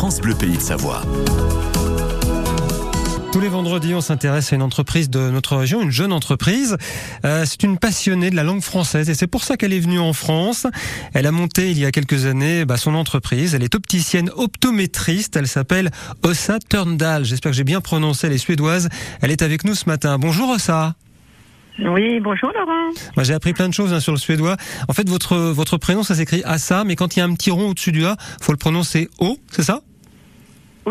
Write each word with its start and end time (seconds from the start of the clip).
France 0.00 0.22
Bleu 0.22 0.34
Pays 0.34 0.56
de 0.56 0.62
Savoie. 0.62 1.02
Tous 3.34 3.38
les 3.38 3.48
vendredis, 3.48 3.94
on 3.94 4.00
s'intéresse 4.00 4.50
à 4.50 4.56
une 4.56 4.62
entreprise 4.62 5.10
de 5.10 5.28
notre 5.28 5.56
région, 5.56 5.82
une 5.82 5.90
jeune 5.90 6.14
entreprise. 6.14 6.78
Euh, 7.26 7.44
c'est 7.44 7.62
une 7.64 7.76
passionnée 7.76 8.30
de 8.30 8.34
la 8.34 8.42
langue 8.42 8.62
française 8.62 9.10
et 9.10 9.14
c'est 9.14 9.26
pour 9.26 9.44
ça 9.44 9.58
qu'elle 9.58 9.74
est 9.74 9.78
venue 9.78 9.98
en 9.98 10.14
France. 10.14 10.66
Elle 11.12 11.26
a 11.26 11.32
monté 11.32 11.70
il 11.70 11.78
y 11.78 11.84
a 11.84 11.90
quelques 11.90 12.24
années 12.24 12.64
bah, 12.64 12.78
son 12.78 12.94
entreprise. 12.94 13.54
Elle 13.54 13.62
est 13.62 13.74
opticienne 13.74 14.30
optométriste. 14.34 15.36
Elle 15.36 15.46
s'appelle 15.46 15.90
Ossa 16.22 16.58
Turndal. 16.60 17.26
J'espère 17.26 17.52
que 17.52 17.56
j'ai 17.58 17.64
bien 17.64 17.82
prononcé. 17.82 18.26
Elle 18.26 18.32
est 18.32 18.38
suédoise. 18.38 18.88
Elle 19.20 19.30
est 19.30 19.42
avec 19.42 19.64
nous 19.64 19.74
ce 19.74 19.86
matin. 19.86 20.16
Bonjour 20.16 20.48
Ossa. 20.48 20.94
Oui, 21.78 22.20
bonjour 22.20 22.50
Laurent. 22.54 22.88
Moi, 23.16 23.24
j'ai 23.24 23.34
appris 23.34 23.52
plein 23.52 23.68
de 23.68 23.74
choses 23.74 23.92
hein, 23.92 24.00
sur 24.00 24.12
le 24.12 24.18
suédois. 24.18 24.56
En 24.88 24.94
fait, 24.94 25.06
votre 25.10 25.36
votre 25.36 25.76
prénom, 25.76 26.02
ça 26.02 26.14
s'écrit 26.14 26.40
Assa, 26.46 26.84
mais 26.84 26.96
quand 26.96 27.16
il 27.16 27.18
y 27.18 27.22
a 27.22 27.26
un 27.26 27.34
petit 27.34 27.50
rond 27.50 27.68
au-dessus 27.68 27.92
du 27.92 28.06
A, 28.06 28.16
faut 28.40 28.52
le 28.52 28.58
prononcer 28.58 29.10
O, 29.18 29.36
c'est 29.50 29.62
ça? 29.62 29.82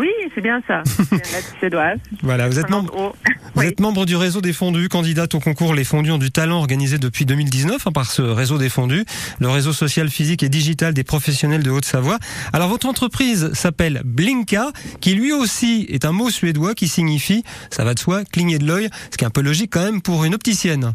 Oui, 0.00 0.08
c'est 0.34 0.40
bien 0.40 0.62
ça. 0.66 0.82
Suédoise. 1.58 1.98
Voilà, 2.22 2.48
vous 2.48 2.58
êtes 2.58 2.70
membre. 2.70 2.90
Vous 2.96 3.12
Oui. 3.60 3.66
êtes 3.66 3.80
membre 3.80 4.06
du 4.06 4.16
réseau 4.16 4.40
des 4.40 4.54
fondus, 4.54 4.88
candidate 4.88 5.34
au 5.34 5.40
concours 5.40 5.74
Les 5.74 5.84
Fondus 5.84 6.10
ont 6.12 6.16
du 6.18 6.30
talent 6.30 6.56
organisé 6.56 6.96
depuis 6.98 7.26
2019 7.26 7.86
hein, 7.86 7.92
par 7.92 8.10
ce 8.10 8.22
réseau 8.22 8.56
des 8.56 8.70
fondus, 8.70 9.04
le 9.40 9.48
réseau 9.50 9.72
social, 9.74 10.08
physique 10.08 10.42
et 10.42 10.48
digital 10.48 10.94
des 10.94 11.04
professionnels 11.04 11.62
de 11.62 11.70
Haute-Savoie. 11.70 12.18
Alors 12.54 12.68
votre 12.68 12.86
entreprise 12.86 13.52
s'appelle 13.52 14.00
Blinka, 14.04 14.70
qui 15.00 15.14
lui 15.14 15.32
aussi 15.32 15.84
est 15.90 16.06
un 16.06 16.12
mot 16.12 16.30
suédois 16.30 16.74
qui 16.74 16.88
signifie, 16.88 17.44
ça 17.70 17.84
va 17.84 17.92
de 17.92 17.98
soi, 17.98 18.24
cligner 18.24 18.58
de 18.58 18.66
l'œil, 18.66 18.88
ce 19.10 19.18
qui 19.18 19.24
est 19.24 19.28
un 19.28 19.30
peu 19.30 19.42
logique 19.42 19.70
quand 19.72 19.84
même 19.84 20.00
pour 20.00 20.24
une 20.24 20.34
opticienne. 20.34 20.94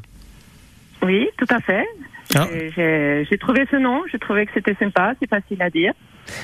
Oui, 1.03 1.27
tout 1.37 1.45
à 1.53 1.59
fait. 1.59 1.85
Ah. 2.35 2.47
J'ai- 2.75 3.37
trouvé 3.37 3.65
ce 3.71 3.77
nom, 3.77 4.01
j'ai 4.11 4.19
trouvé 4.19 4.45
que 4.45 4.51
c'était 4.53 4.75
sympa, 4.75 5.13
c'est 5.21 5.29
facile 5.29 5.61
à 5.61 5.69
dire. 5.69 5.93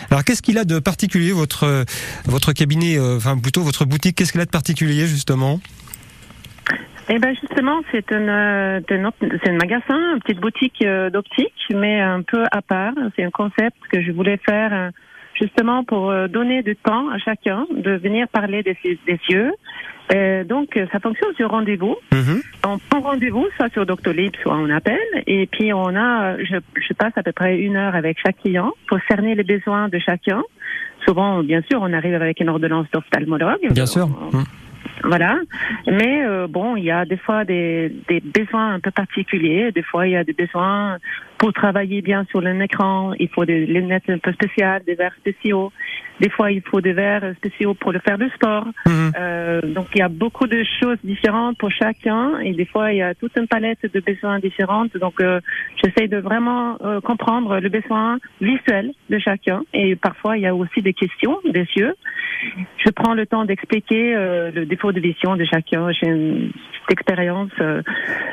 Alors 0.09 0.23
qu'est-ce 0.23 0.41
qu'il 0.41 0.57
a 0.57 0.63
de 0.63 0.79
particulier 0.79 1.31
votre 1.31 1.85
votre 2.25 2.53
cabinet, 2.53 2.97
euh, 2.97 3.17
enfin 3.17 3.37
plutôt 3.37 3.61
votre 3.61 3.85
boutique, 3.85 4.15
qu'est-ce 4.15 4.31
qu'il 4.31 4.41
a 4.41 4.45
de 4.45 4.51
particulier 4.51 5.07
justement? 5.07 5.59
Eh 7.09 7.19
ben 7.19 7.35
justement, 7.35 7.81
c'est 7.91 8.09
un, 8.13 8.27
euh, 8.29 8.79
un 8.89 9.51
magasin, 9.53 10.13
une 10.13 10.19
petite 10.23 10.39
boutique 10.39 10.81
euh, 10.83 11.09
d'optique, 11.09 11.53
mais 11.73 11.99
un 11.99 12.21
peu 12.21 12.45
à 12.51 12.61
part. 12.61 12.93
C'est 13.15 13.23
un 13.23 13.31
concept 13.31 13.75
que 13.91 14.01
je 14.01 14.11
voulais 14.11 14.39
faire 14.45 14.91
justement 15.41 15.83
pour 15.83 16.09
euh, 16.11 16.27
donner 16.27 16.61
du 16.63 16.75
temps 16.75 17.09
à 17.09 17.17
chacun 17.17 17.65
de 17.75 17.91
venir 17.97 18.27
parler 18.29 18.63
des, 18.63 18.77
des 18.83 19.19
yeux. 19.29 19.51
Euh, 20.13 20.43
donc, 20.43 20.77
ça 20.91 20.99
fonctionne 20.99 21.33
sur 21.35 21.49
rendez-vous. 21.49 21.95
Mhm. 22.13 22.41
On 22.67 22.77
prend 22.77 22.99
rendez-vous, 23.11 23.45
soit 23.55 23.71
sur 23.71 23.85
Doctolib, 23.85 24.33
soit 24.43 24.55
on 24.55 24.69
appelle, 24.69 24.97
et 25.25 25.47
puis 25.47 25.73
on 25.73 25.95
a, 25.95 26.37
je, 26.37 26.57
je 26.87 26.93
passe 26.93 27.13
à 27.15 27.23
peu 27.23 27.31
près 27.31 27.57
une 27.59 27.75
heure 27.77 27.95
avec 27.95 28.17
chaque 28.23 28.37
client 28.41 28.71
pour 28.87 28.99
cerner 29.09 29.35
les 29.35 29.43
besoins 29.43 29.87
de 29.89 29.99
chacun. 29.99 30.41
Souvent, 31.05 31.41
bien 31.43 31.61
sûr, 31.69 31.79
on 31.81 31.91
arrive 31.93 32.13
avec 32.13 32.39
une 32.41 32.49
ordonnance 32.49 32.87
d'ophtalmologue. 32.93 33.71
Bien 33.71 33.85
sûr. 33.85 34.07
On- 34.33 34.37
Mhm. 34.37 34.43
Voilà. 35.03 35.39
Mais 35.87 36.23
euh, 36.23 36.47
bon, 36.47 36.75
il 36.75 36.83
y 36.83 36.91
a 36.91 37.05
des 37.05 37.17
fois 37.17 37.45
des, 37.45 37.91
des 38.07 38.19
besoins 38.19 38.73
un 38.75 38.79
peu 38.79 38.91
particuliers. 38.91 39.71
Des 39.71 39.83
fois, 39.83 40.07
il 40.07 40.11
y 40.11 40.15
a 40.15 40.23
des 40.23 40.33
besoins 40.33 40.97
pour 41.37 41.53
travailler 41.53 42.01
bien 42.01 42.25
sur 42.29 42.45
un 42.45 42.59
écran. 42.59 43.13
Il 43.19 43.29
faut 43.29 43.45
des 43.45 43.65
lunettes 43.65 44.09
un 44.09 44.19
peu 44.19 44.31
spéciales, 44.33 44.83
des 44.85 44.95
verres 44.95 45.15
spéciaux. 45.19 45.71
Des 46.21 46.29
fois, 46.29 46.51
il 46.51 46.61
faut 46.61 46.81
des 46.81 46.93
verres 46.93 47.33
spéciaux 47.37 47.73
pour 47.73 47.91
le 47.91 47.99
faire 47.99 48.19
du 48.19 48.29
sport. 48.29 48.67
Mhm. 48.85 49.11
Euh, 49.17 49.61
donc, 49.61 49.87
il 49.95 49.99
y 49.99 50.03
a 50.03 50.07
beaucoup 50.07 50.45
de 50.45 50.63
choses 50.79 50.99
différentes 51.03 51.57
pour 51.57 51.71
chacun. 51.71 52.37
Et 52.39 52.53
des 52.53 52.65
fois, 52.65 52.93
il 52.93 52.97
y 52.97 53.01
a 53.01 53.15
toute 53.15 53.35
une 53.37 53.47
palette 53.47 53.91
de 53.91 53.99
besoins 53.99 54.37
différentes. 54.37 54.95
Donc, 54.97 55.19
euh, 55.19 55.39
j'essaie 55.83 56.07
de 56.07 56.17
vraiment 56.17 56.77
euh, 56.83 57.01
comprendre 57.01 57.59
le 57.59 57.69
besoin 57.69 58.19
visuel 58.39 58.91
de 59.09 59.17
chacun. 59.17 59.63
Et 59.73 59.95
parfois, 59.95 60.37
il 60.37 60.43
y 60.43 60.47
a 60.47 60.53
aussi 60.53 60.83
des 60.83 60.93
questions 60.93 61.39
des 61.43 61.67
yeux. 61.75 61.95
Je 62.77 62.89
prends 62.91 63.13
le 63.13 63.25
temps 63.25 63.45
d'expliquer 63.45 64.15
euh, 64.15 64.51
le 64.51 64.65
défaut 64.65 64.91
de 64.91 64.99
vision 64.99 65.35
de 65.35 65.45
chacun. 65.45 65.91
J'ai 65.91 66.07
une 66.07 66.51
petite 66.51 66.91
expérience 66.91 67.51
euh, 67.59 67.81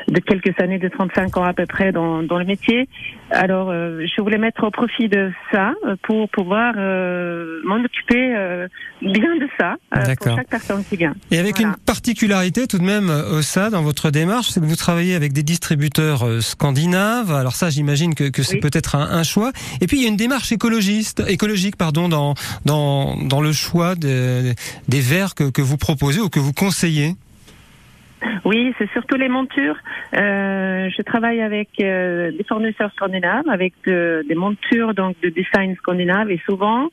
de 0.09 0.19
quelques 0.19 0.59
années, 0.61 0.79
de 0.79 0.87
35 0.87 1.37
ans 1.37 1.43
à 1.43 1.53
peu 1.53 1.65
près 1.65 1.91
dans, 1.91 2.23
dans 2.23 2.39
le 2.39 2.45
métier. 2.45 2.87
Alors, 3.31 3.69
euh, 3.69 4.05
je 4.15 4.21
voulais 4.21 4.37
mettre 4.39 4.63
au 4.65 4.71
profit 4.71 5.07
de 5.07 5.31
ça 5.51 5.73
euh, 5.85 5.95
pour 6.03 6.29
pouvoir 6.29 6.73
euh, 6.77 7.59
m'en 7.65 7.75
occuper 7.75 8.35
euh, 8.35 8.67
bien 9.01 9.35
de 9.39 9.47
ça 9.59 9.75
euh, 9.95 10.15
pour 10.19 10.35
chaque 10.35 10.49
personne 10.49 10.83
qui 10.89 10.97
vient. 10.97 11.13
Et 11.31 11.37
avec 11.37 11.57
Voilà. 11.57 11.69
une 11.77 11.83
particularité 11.85 12.65
tout 12.67 12.79
de 12.79 12.83
même, 12.83 13.09
euh, 13.09 13.37
Ossa, 13.39 13.69
dans 13.69 13.83
votre 13.83 14.09
démarche, 14.09 14.47
c'est 14.49 14.59
que 14.59 14.65
vous 14.65 14.75
travaillez 14.75 15.13
avec 15.15 15.31
des 15.33 15.43
distributeurs 15.43 16.25
euh, 16.27 16.41
scandinaves. 16.41 17.31
Alors 17.31 17.55
ça, 17.55 17.69
j'imagine 17.69 18.15
que, 18.15 18.29
que 18.29 18.41
c'est 18.41 18.55
Oui. 18.55 18.59
peut-être 18.61 18.95
un, 18.95 19.01
un 19.11 19.23
choix. 19.23 19.51
Et 19.81 19.85
puis 19.87 19.97
il 19.97 20.03
y 20.03 20.05
a 20.05 20.09
une 20.09 20.17
démarche 20.17 20.51
écologiste, 20.51 21.23
écologique, 21.27 21.75
pardon, 21.75 22.09
dans 22.09 22.33
dans 22.65 23.15
dans 23.17 23.41
le 23.41 23.51
choix 23.51 23.95
de- 23.95 24.53
des 24.87 25.01
verres 25.01 25.35
que, 25.35 25.49
que 25.51 25.61
vous 25.61 25.77
proposez 25.77 26.19
ou 26.19 26.29
que 26.29 26.39
vous 26.39 26.53
conseillez. 26.53 27.15
Oui, 28.45 28.73
c'est 28.77 28.89
surtout 28.91 29.15
les 29.15 29.29
montures. 29.29 29.77
Euh, 30.15 30.89
je 30.95 31.01
travaille 31.03 31.41
avec 31.41 31.69
euh, 31.81 32.31
des 32.31 32.43
fournisseurs 32.43 32.91
scandinaves, 32.93 33.47
avec 33.49 33.73
de- 33.87 34.23
des 34.27 34.35
montures 34.35 34.93
donc 34.93 35.15
de 35.21 35.29
design 35.29 35.75
scandinave, 35.77 36.29
et 36.31 36.41
souvent 36.45 36.89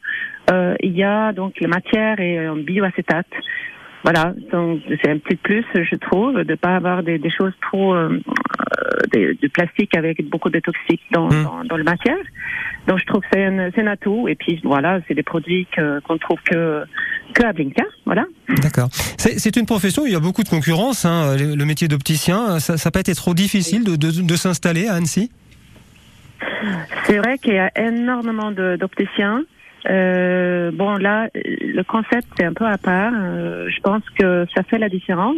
euh, 0.52 0.74
il 0.80 0.92
y 0.96 1.02
a 1.02 1.32
donc 1.32 1.54
la 1.60 1.68
matière 1.68 2.20
est 2.20 2.48
en 2.48 2.56
bioacétate. 2.56 3.26
Voilà, 4.04 4.34
donc 4.52 4.82
c'est 5.02 5.10
un 5.10 5.18
petit 5.18 5.34
plus, 5.34 5.64
je 5.74 5.96
trouve, 5.96 6.44
de 6.44 6.54
pas 6.54 6.76
avoir 6.76 7.02
des, 7.02 7.18
des 7.18 7.30
choses 7.30 7.54
trop 7.60 7.92
euh, 7.96 8.20
euh, 9.16 9.34
du 9.42 9.48
plastique 9.48 9.96
avec 9.96 10.22
beaucoup 10.28 10.50
de 10.50 10.60
toxiques 10.60 11.02
dans, 11.10 11.26
Mm. 11.26 11.42
dans, 11.44 11.64
dans 11.64 11.76
la 11.76 11.82
matière. 11.82 12.18
Donc 12.86 13.00
je 13.00 13.06
trouve 13.06 13.22
que 13.22 13.26
c'est 13.32 13.44
un, 13.44 13.86
atout. 13.88 14.28
Et 14.28 14.36
puis 14.36 14.60
voilà, 14.62 15.00
c'est 15.08 15.14
des 15.14 15.24
produits 15.24 15.66
qu'on 15.76 16.18
trouve 16.18 16.38
que 16.44 16.84
que 17.34 17.44
à 17.44 17.52
Blinka. 17.52 17.84
Voilà. 18.04 18.26
D'accord. 18.62 18.88
C'est 19.18 19.56
une 19.56 19.66
profession 19.66 20.02
où 20.02 20.06
il 20.06 20.12
y 20.12 20.16
a 20.16 20.20
beaucoup 20.20 20.42
de 20.42 20.48
concurrence. 20.48 21.04
Hein, 21.04 21.36
le, 21.36 21.54
le 21.54 21.64
métier 21.64 21.88
d'opticien, 21.88 22.58
ça 22.58 22.74
n'a 22.82 22.90
pas 22.90 23.00
été 23.00 23.14
trop 23.14 23.34
difficile 23.34 23.84
de, 23.84 23.96
de, 23.96 24.10
de 24.22 24.36
s'installer 24.36 24.88
à 24.88 24.94
Annecy? 24.94 25.30
C'est 27.04 27.18
vrai 27.18 27.38
qu'il 27.38 27.54
y 27.54 27.58
a 27.58 27.70
énormément 27.76 28.50
d'opticiens. 28.50 29.42
Euh, 29.88 30.70
bon, 30.72 30.96
là, 30.96 31.28
le 31.34 31.82
concept, 31.82 32.26
c'est 32.36 32.44
un 32.44 32.52
peu 32.52 32.66
à 32.66 32.78
part. 32.78 33.12
Euh, 33.14 33.68
je 33.68 33.80
pense 33.80 34.02
que 34.18 34.46
ça 34.54 34.62
fait 34.64 34.78
la 34.78 34.88
différence 34.88 35.36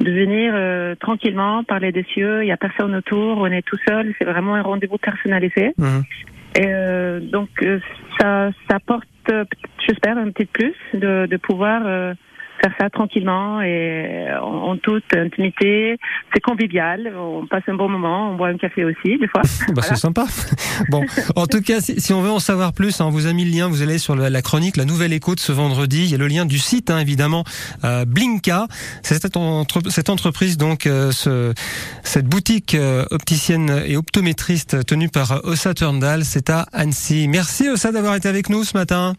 de 0.00 0.10
venir 0.10 0.52
euh, 0.54 0.94
tranquillement 0.96 1.62
parler 1.62 1.92
des 1.92 2.04
cieux. 2.04 2.42
Il 2.42 2.46
n'y 2.46 2.52
a 2.52 2.56
personne 2.56 2.94
autour, 2.94 3.38
on 3.38 3.46
est 3.46 3.62
tout 3.62 3.78
seul. 3.86 4.14
C'est 4.18 4.24
vraiment 4.24 4.54
un 4.54 4.62
rendez-vous 4.62 4.98
personnalisé. 4.98 5.72
Mhm. 5.78 6.02
Et 6.56 7.20
donc, 7.30 7.50
ça, 8.18 8.50
ça 8.68 8.76
apporte, 8.76 9.06
j'espère, 9.86 10.16
un 10.16 10.30
petit 10.30 10.46
plus 10.46 10.74
de, 10.94 11.26
de 11.26 11.36
pouvoir 11.36 11.82
faire 12.60 12.72
ça 12.80 12.90
tranquillement 12.90 13.60
et 13.62 14.26
en, 14.40 14.70
en 14.70 14.76
toute 14.76 15.04
intimité. 15.14 15.96
C'est 16.34 16.40
convivial. 16.40 17.12
On 17.16 17.46
passe 17.46 17.62
un 17.68 17.74
bon 17.74 17.88
moment. 17.88 18.30
On 18.30 18.36
boit 18.36 18.48
un 18.48 18.56
café 18.56 18.84
aussi, 18.84 19.18
des 19.18 19.28
fois. 19.28 19.42
Bah, 19.68 19.74
Voilà. 19.74 19.88
C'est 19.88 19.96
sympa. 19.96 20.24
Bon, 20.90 21.02
en 21.36 21.46
tout 21.46 21.62
cas, 21.62 21.80
si, 21.80 22.00
si 22.00 22.12
on 22.12 22.20
veut 22.20 22.30
en 22.30 22.38
savoir 22.38 22.72
plus, 22.74 23.00
hein, 23.00 23.06
on 23.06 23.10
vous 23.10 23.26
a 23.26 23.32
mis 23.32 23.44
le 23.44 23.50
lien, 23.50 23.68
vous 23.68 23.80
allez 23.82 23.98
sur 23.98 24.14
la, 24.14 24.28
la 24.30 24.42
chronique, 24.42 24.76
la 24.76 24.84
nouvelle 24.84 25.12
écho 25.12 25.34
de 25.34 25.40
ce 25.40 25.50
vendredi. 25.52 26.04
Il 26.04 26.10
y 26.10 26.14
a 26.14 26.18
le 26.18 26.26
lien 26.28 26.44
du 26.44 26.58
site, 26.58 26.90
hein, 26.90 26.98
évidemment, 26.98 27.44
euh, 27.84 28.04
Blinka. 28.04 28.66
C'est 29.02 29.20
cette, 29.20 29.36
entre- 29.36 29.88
cette 29.90 30.10
entreprise, 30.10 30.56
donc, 30.58 30.86
euh, 30.86 31.10
ce, 31.12 31.54
cette 32.02 32.26
boutique 32.26 32.74
euh, 32.74 33.04
opticienne 33.10 33.82
et 33.86 33.96
optométriste 33.96 34.84
tenue 34.86 35.08
par 35.08 35.40
Ossa 35.44 35.72
Turndal. 35.74 36.24
C'est 36.24 36.50
à 36.50 36.66
Annecy. 36.72 37.26
Merci 37.28 37.68
Ossa 37.70 37.90
d'avoir 37.92 38.14
été 38.16 38.28
avec 38.28 38.48
nous 38.50 38.64
ce 38.64 38.76
matin. 38.76 39.14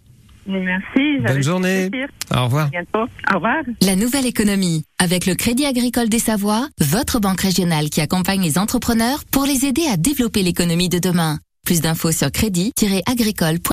Merci. 0.48 1.20
Bonne 1.26 1.44
journée. 1.44 1.90
Au 2.36 2.46
revoir. 2.46 2.68
À 2.68 2.70
bientôt. 2.70 3.06
Au 3.32 3.36
revoir. 3.36 3.58
La 3.82 3.96
nouvelle 3.96 4.26
économie. 4.26 4.84
Avec 5.00 5.26
le 5.26 5.36
Crédit 5.36 5.66
Agricole 5.66 6.10
des 6.10 6.20
Savoies, 6.20 6.68
votre 6.80 7.20
banque 7.20 7.42
régionale 7.42 7.90
qui 7.90 8.02
accompagne 8.02 8.42
les 8.42 8.58
entrepreneurs 8.58 9.24
pour 9.32 9.46
les 9.46 9.66
aider 9.66 9.86
à 9.92 9.98
développer 9.98 10.44
l'économie 10.44 10.90
de 10.90 11.00
demain. 11.00 11.40
Plus 11.66 11.82
d'infos 11.82 12.14
sur 12.14 12.32
crédit-agricole.fr. 12.32 13.60